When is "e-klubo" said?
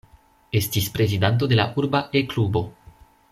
2.21-2.65